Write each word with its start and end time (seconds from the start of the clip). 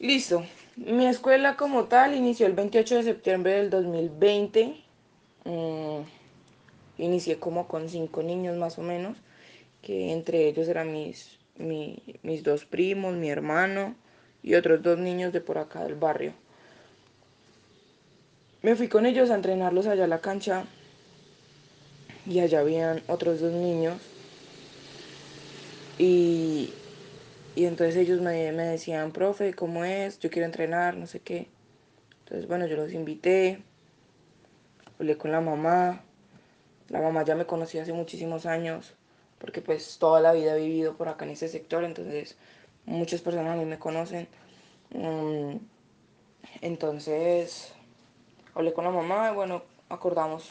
Listo. 0.00 0.46
Mi 0.76 1.04
escuela 1.06 1.56
como 1.56 1.84
tal 1.84 2.14
inició 2.14 2.46
el 2.46 2.54
28 2.54 2.96
de 2.96 3.02
septiembre 3.02 3.52
del 3.52 3.68
2020. 3.68 4.82
Mm, 5.44 6.00
inicié 6.96 7.38
como 7.38 7.68
con 7.68 7.90
cinco 7.90 8.22
niños 8.22 8.56
más 8.56 8.78
o 8.78 8.82
menos, 8.82 9.18
que 9.82 10.12
entre 10.12 10.48
ellos 10.48 10.68
eran 10.68 10.90
mis, 10.90 11.38
mis 11.58 12.42
dos 12.42 12.64
primos, 12.64 13.14
mi 13.14 13.28
hermano 13.28 13.94
y 14.42 14.54
otros 14.54 14.82
dos 14.82 14.98
niños 14.98 15.34
de 15.34 15.42
por 15.42 15.58
acá 15.58 15.84
del 15.84 15.96
barrio. 15.96 16.32
Me 18.62 18.76
fui 18.76 18.88
con 18.88 19.04
ellos 19.04 19.30
a 19.30 19.34
entrenarlos 19.34 19.86
allá 19.86 20.04
a 20.04 20.08
la 20.08 20.22
cancha 20.22 20.64
y 22.24 22.40
allá 22.40 22.60
habían 22.60 23.02
otros 23.06 23.40
dos 23.40 23.52
niños. 23.52 24.00
Y, 25.98 26.72
y 27.54 27.64
entonces 27.64 27.96
ellos 27.96 28.20
me, 28.20 28.52
decían, 28.52 29.12
profe, 29.12 29.54
¿cómo 29.54 29.84
es? 29.84 30.18
Yo 30.20 30.30
quiero 30.30 30.46
entrenar, 30.46 30.96
no 30.96 31.06
sé 31.06 31.20
qué. 31.20 31.48
Entonces, 32.20 32.46
bueno, 32.46 32.66
yo 32.66 32.76
los 32.76 32.92
invité, 32.92 33.62
hablé 34.98 35.16
con 35.16 35.32
la 35.32 35.40
mamá. 35.40 36.02
La 36.88 37.00
mamá 37.00 37.24
ya 37.24 37.34
me 37.34 37.46
conocía 37.46 37.82
hace 37.82 37.92
muchísimos 37.92 38.46
años, 38.46 38.94
porque 39.38 39.62
pues 39.62 39.98
toda 39.98 40.20
la 40.20 40.32
vida 40.32 40.56
he 40.56 40.60
vivido 40.60 40.96
por 40.96 41.08
acá 41.08 41.24
en 41.24 41.32
ese 41.32 41.48
sector, 41.48 41.84
entonces 41.84 42.36
muchas 42.84 43.20
personas 43.20 43.54
a 43.54 43.56
mí 43.56 43.64
me 43.64 43.78
conocen. 43.78 44.26
Mm, 44.90 45.56
entonces, 46.62 47.72
hablé 48.54 48.72
con 48.72 48.84
la 48.84 48.90
mamá 48.90 49.30
y 49.30 49.34
bueno, 49.34 49.62
acordamos 49.88 50.50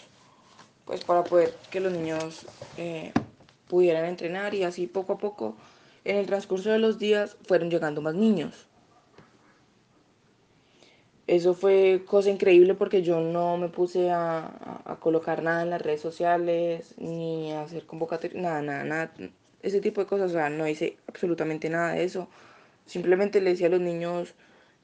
pues 0.85 1.03
para 1.03 1.23
poder 1.23 1.53
que 1.69 1.79
los 1.79 1.91
niños 1.91 2.47
eh, 2.77 3.11
pudieran 3.67 4.05
entrenar 4.05 4.55
y 4.55 4.63
así 4.63 4.87
poco 4.87 5.13
a 5.13 5.17
poco 5.17 5.55
en 6.05 6.17
el 6.17 6.25
transcurso 6.25 6.71
de 6.71 6.79
los 6.79 6.99
días 6.99 7.37
fueron 7.47 7.69
llegando 7.69 8.01
más 8.01 8.15
niños. 8.15 8.67
Eso 11.27 11.53
fue 11.53 12.03
cosa 12.07 12.31
increíble 12.31 12.73
porque 12.73 13.03
yo 13.03 13.19
no 13.21 13.55
me 13.57 13.69
puse 13.69 14.09
a, 14.09 14.97
colocar 14.99 15.43
nada 15.43 15.61
en 15.61 15.69
las 15.69 15.81
redes 15.81 16.01
sociales, 16.01 16.95
ni 16.97 17.51
a 17.51 17.61
hacer 17.61 17.85
convocatorias, 17.85 18.41
nada, 18.41 18.63
nada, 18.63 18.83
nada, 18.83 19.11
ese 19.61 19.79
tipo 19.79 20.01
de 20.01 20.07
cosas, 20.07 20.31
o 20.31 20.33
sea, 20.33 20.49
no 20.49 20.67
hice 20.67 20.97
absolutamente 21.07 21.69
nada 21.69 21.93
de 21.93 22.03
eso. 22.03 22.29
Simplemente 22.87 23.41
le 23.41 23.51
decía 23.51 23.67
a 23.67 23.69
los 23.69 23.81
niños, 23.81 24.33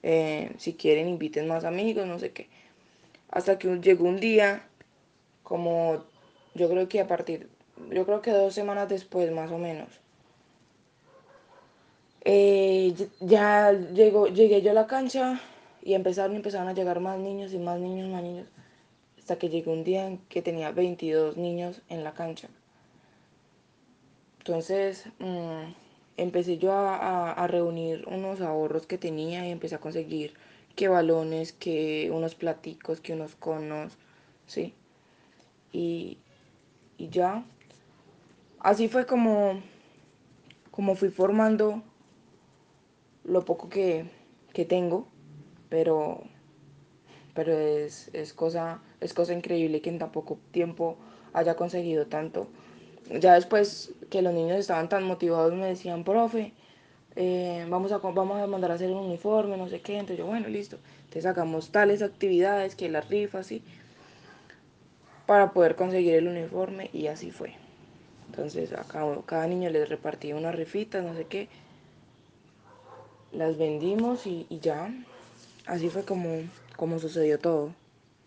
eh, 0.04 0.52
si 0.60 0.76
quieren 0.76 1.08
inviten 1.10 1.48
más 1.48 1.64
amigos, 1.66 2.06
no 2.06 2.20
sé 2.20 2.32
qué. 2.32 2.48
Hasta 3.30 3.58
que 3.58 3.68
llegó 3.80 4.06
un 4.06 4.20
día, 4.20 4.68
como 5.42 6.06
yo 6.54 6.70
creo 6.70 6.88
que 6.88 7.02
a 7.02 7.08
partir, 7.08 7.50
yo 7.90 8.06
creo 8.06 8.22
que 8.22 8.32
dos 8.32 8.54
semanas 8.54 8.88
después 8.88 9.32
más 9.32 9.52
o 9.52 9.58
menos, 9.58 9.90
eh, 12.26 12.96
ya 13.20 13.72
llegué 13.72 14.62
yo 14.64 14.72
a 14.72 14.74
la 14.74 14.88
cancha 14.88 15.40
y 15.84 15.94
empezaron, 15.94 16.36
empezaron 16.36 16.68
a 16.68 16.74
llegar 16.74 17.00
más 17.00 17.20
niños 17.20 17.54
y 17.54 17.60
más 17.60 17.80
niños, 17.80 18.10
más 18.10 18.24
niños, 18.24 18.48
hasta 19.20 19.38
que 19.38 19.50
llegó 19.50 19.72
un 19.72 19.84
día 19.84 20.08
en 20.08 20.18
que 20.18 20.42
tenía 20.42 20.72
22 20.72 21.38
niños 21.38 21.82
en 21.88 22.04
la 22.04 22.14
cancha. 22.16 22.50
Entonces 24.40 25.06
mmm, 25.20 25.72
empecé 26.18 26.58
yo 26.58 26.72
a, 26.74 26.96
a, 26.96 27.32
a, 27.32 27.48
reunir 27.48 28.06
unos 28.08 28.42
ahorros 28.42 28.88
que 28.88 28.98
tenía 28.98 29.48
y 29.48 29.52
empecé 29.52 29.76
a 29.76 29.80
conseguir 29.80 30.34
que 30.76 30.88
balones, 30.88 31.54
que 31.54 32.10
unos 32.12 32.34
platicos, 32.36 33.02
que 33.02 33.14
unos 33.14 33.36
conos, 33.36 33.94
¿sí? 34.48 34.74
Y, 35.72 36.18
y 36.98 37.10
ya. 37.10 37.46
Así 38.60 38.88
fue 38.88 39.06
como, 39.06 39.62
como 40.72 40.96
fui 40.96 41.10
formando 41.10 41.84
lo 43.26 43.44
poco 43.44 43.70
que, 43.70 44.06
que 44.54 44.66
tengo, 44.66 45.08
pero, 45.70 46.22
pero 47.34 47.58
es, 47.58 48.10
es, 48.14 48.34
cosa, 48.34 48.82
es 49.02 49.14
cosa 49.14 49.34
increíble 49.34 49.82
que 49.82 49.90
en 49.90 50.00
tan 50.00 50.12
poco 50.12 50.40
tiempo 50.52 50.98
haya 51.34 51.56
conseguido 51.56 52.08
tanto. 52.08 52.48
Ya 53.20 53.34
después 53.34 53.94
que 54.10 54.22
los 54.22 54.34
niños 54.34 54.58
estaban 54.58 54.90
tan 54.90 55.04
motivados 55.04 55.54
me 55.54 55.68
decían, 55.68 56.04
profe, 56.04 56.54
eh, 57.16 57.66
vamos, 57.70 57.92
a, 57.92 57.98
vamos 57.98 58.42
a 58.42 58.48
mandar 58.48 58.72
a 58.72 58.76
hacer 58.76 58.90
un 58.92 59.06
uniforme, 59.06 59.58
no 59.58 59.68
sé 59.70 59.82
qué. 59.82 59.94
Entonces 59.94 60.18
yo, 60.18 60.26
bueno, 60.26 60.48
listo. 60.48 60.78
Entonces 61.00 61.24
sacamos 61.24 61.72
tales 61.72 62.02
actividades, 62.02 62.76
que 62.76 62.90
las 62.90 63.10
rifas, 63.10 63.48
¿sí? 63.48 63.64
Para 65.26 65.52
poder 65.52 65.76
conseguir 65.76 66.16
el 66.16 66.28
uniforme 66.28 66.90
y 66.94 67.08
así 67.08 67.32
fue. 67.32 67.54
Entonces 68.28 68.74
a 68.74 68.84
cada, 68.84 69.22
cada 69.26 69.48
niño 69.48 69.70
les 69.70 69.88
repartía 69.88 70.36
unas 70.36 70.56
rifitas, 70.56 71.04
no 71.04 71.16
sé 71.16 71.26
qué. 71.26 71.48
Las 73.32 73.58
vendimos 73.58 74.26
y, 74.28 74.48
ya. 74.62 74.94
Así 75.66 75.90
fue 75.90 76.04
como, 76.04 76.42
como 76.76 77.00
sucedió 77.00 77.40
todo. 77.40 77.72